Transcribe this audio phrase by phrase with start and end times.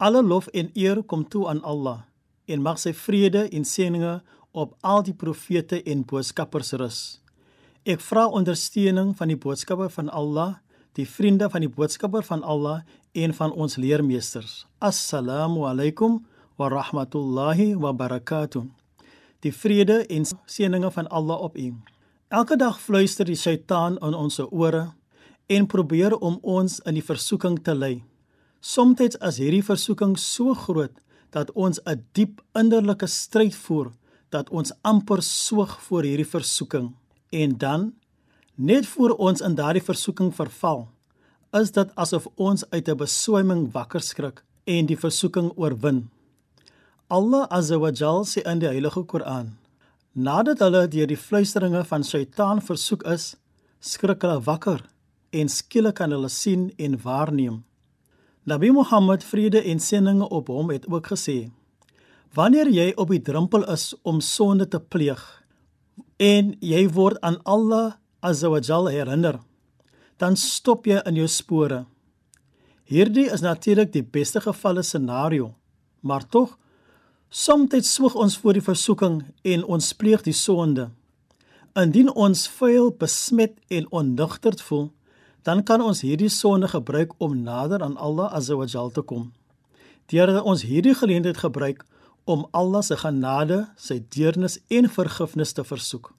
[0.00, 2.06] Alle lof en eer kom toe aan Allah
[2.50, 4.16] en mag sy vrede en seëninge
[4.56, 7.00] op al die profete en boodskappers rus.
[7.84, 10.58] Ek vra ondersteuning van die boodskapper van Allah,
[10.96, 12.80] die vriende van die boodskapper van Allah
[13.12, 14.64] en van ons leermeesters.
[14.80, 16.22] Assalamu alaykum
[16.58, 18.66] wa rahmatullahi wa barakatuh
[19.40, 21.74] die vrede en seëninge van Allah op u.
[22.28, 24.90] Elke dag fluister die Satan in ons ore
[25.46, 27.94] en probeer om ons in die versoeking te lei.
[28.60, 30.92] Somstyds is hierdie versoeking so groot
[31.32, 33.92] dat ons 'n diep innerlike stryd voer
[34.30, 36.94] dat ons amper soog voor hierdie versoeking.
[37.30, 37.94] En dan
[38.54, 40.88] net voor ons in daardie versoeking verval,
[41.52, 46.10] is dit asof ons uit 'n beswyming wakker skrik en die versoeking oorwin.
[47.08, 49.56] Allah Azza wa Jal sê in die Heilige Koran:
[50.12, 53.36] Nadat hulle deur die fluisteringe van Satan versoek is,
[53.80, 54.84] skrik hulle wakker
[55.30, 57.64] en skielik kan hulle sien en waarneem.
[58.44, 61.50] Nabi Muhammad vrede en seëninge op hom het ook gesê:
[62.32, 65.20] Wanneer jy op die drempel is om sonde te pleeg
[66.16, 69.40] en jy word aan Allah Azza wa Jal herinner,
[70.16, 71.84] dan stop jy in jou spore.
[72.84, 75.54] Hierdie is natuurlik die beste gevalle scenario,
[76.00, 76.56] maar tog
[77.30, 80.88] Somstyds swoeg ons voor die versoeking en ons pleeg die sonde.
[81.78, 84.88] Indien ons vuil, besmet en onnugterd voel,
[85.42, 89.30] dan kan ons hierdie sonde gebruik om nader aan Allah Azza wa Jalla te kom.
[90.12, 91.84] Deurdat ons hierdie geleentheid gebruik
[92.24, 96.12] om Allah se genade, sy deernis en vergifnis te versoek.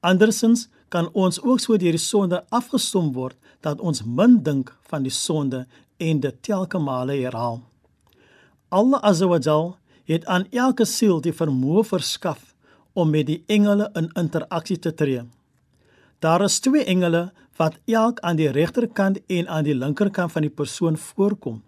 [0.00, 5.04] Andersins kan ons ook so deur die sonde afgestom word dat ons min dink van
[5.06, 5.66] die sonde
[5.98, 7.60] en dit telke male herhaal.
[8.68, 9.76] Allah Azza wa Jalla
[10.10, 12.54] het aan elke siel die vermoë verskaf
[12.92, 15.22] om met die engele in interaksie te tree.
[16.20, 20.52] Daar is twee engele wat elk aan die regterkant en aan die linkerkant van die
[20.52, 21.62] persoon voorkom.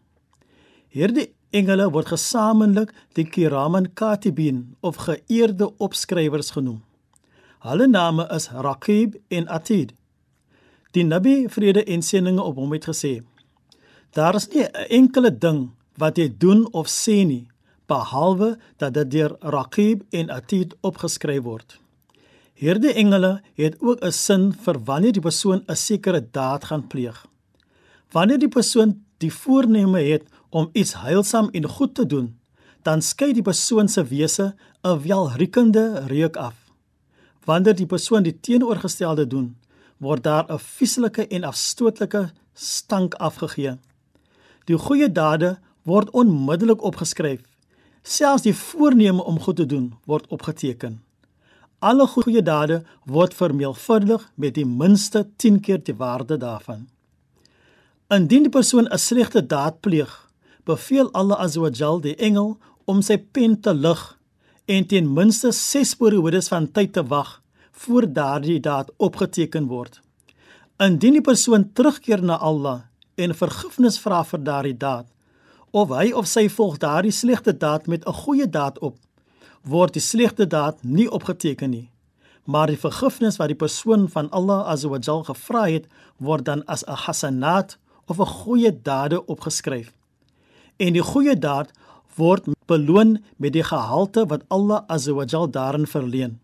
[0.92, 6.82] Hierdie engele word gesamentlik die kiraman katibin of geëerde opskrywers genoem.
[7.64, 9.94] Hulle name is Raqib en Atid.
[10.92, 13.22] Die Nabi vrede en seëninge op hom het gesê:
[14.12, 17.48] Daar is nie 'n enkele ding wat jy doen of sê nie
[17.86, 21.78] behalwe dat dit deur Raqib en Atid opgeskryf word.
[22.62, 27.26] Hierdie engele het ook 'n sin vir wanneer die persoon 'n sekere daad gaan pleeg.
[28.12, 32.38] Wanneer die persoon die voorneme het om iets heilsaam en goed te doen,
[32.82, 36.54] dan skei die persoon se wese 'n welriekende reuk af.
[37.44, 39.56] Wanneer die persoon die teenoorgestelde doen,
[39.96, 43.78] word daar 'n vieslike en afstootlike stank afgegee.
[44.64, 47.40] Die goeie dade word onmiddellik opgeskryf
[48.02, 51.02] Selfs die voorneme om goed te doen word opgeteken.
[51.82, 56.84] Alle goeie dade word vermeelvuldig met die minste 10 keer die waarde daarvan.
[58.06, 60.12] Indien die persoon 'n slegte daad pleeg,
[60.64, 64.18] beveel Allah Azza die engel om sy pen te lig
[64.66, 70.00] en ten minste 6 periodes van tyd te wag voor daardie daad opgeteken word.
[70.78, 72.80] Indien die persoon terugkeer na Allah
[73.14, 75.06] en vergifnis vra vir daardie daad,
[75.70, 78.96] of hy of sy volg daardie slegte daad met 'n goeie daad op,
[79.62, 81.88] word die slegte daad nie opgeteken nie.
[82.44, 85.86] Maar die vergifnis wat die persoon van Allah Azza gevra het,
[86.18, 89.92] word dan as 'n hasanat of 'n goeie dade opgeskryf.
[90.76, 91.70] En die goeie daad
[92.16, 96.40] word beloon met die gehalte wat Allah Azza daarin verleen.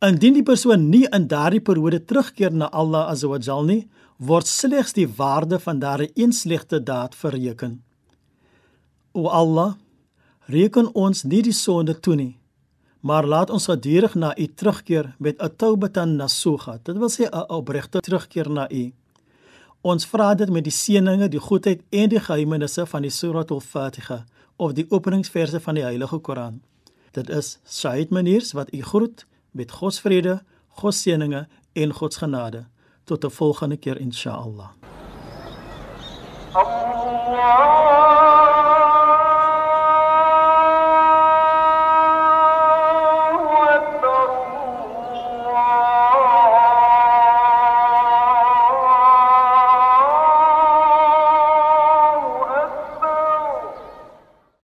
[0.00, 5.08] Indien die persoon nie in daardie periode terugkeer na Allah Azza nie, word slegs die
[5.08, 7.82] waarde van daardie een slegte daad bereken.
[9.12, 9.74] O Allah,
[10.48, 12.38] Reken ons nie die sonde toe nie,
[13.04, 16.78] maar laat ons gedurig na U terugkeer met 'n taubatan nasuga.
[16.82, 18.92] Dit wil sê 'n opregte terugkeer na U.
[19.82, 24.24] Ons vra dit met die seëninge, die goedheid en die geheimenisse van die Surah Al-Fatiha
[24.56, 26.62] of die openingsverse van die Heilige Koran.
[27.12, 31.92] Dit is Said Maniers wat u groet met God se vrede, God se seëninge en
[31.92, 32.66] God se genade.
[33.04, 34.70] Tot 'n volgende keer insha'Allah.
[36.52, 37.77] Allah